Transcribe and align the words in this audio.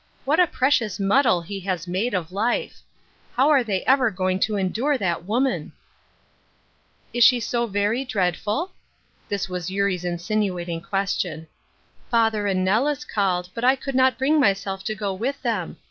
What 0.25 0.39
a 0.39 0.47
precious 0.47 0.99
mud 0.99 1.25
dle 1.25 1.41
he 1.43 1.59
has 1.59 1.87
made 1.87 2.15
of 2.15 2.31
life! 2.31 2.79
How 3.35 3.49
are 3.49 3.63
they 3.63 3.83
ever 3.85 4.09
going 4.09 4.39
to 4.39 4.55
endure 4.57 4.97
that 4.97 5.25
woman?'*" 5.25 5.73
Is 7.13 7.23
she 7.23 7.39
so 7.39 7.67
very 7.67 8.03
dreadful?" 8.03 8.71
This 9.29 9.47
was 9.47 9.69
Eurie's 9.69 10.03
insinuating 10.03 10.81
question. 10.81 11.45
"Father 12.09 12.47
and 12.47 12.65
Nellis 12.65 13.05
called, 13.05 13.49
but 13.53 13.63
I 13.63 13.75
could 13.75 13.93
not 13.93 14.17
bring 14.17 14.39
myself 14.39 14.83
to 14.85 14.95
go 14.95 15.13
with 15.13 15.39
them. 15.43 15.77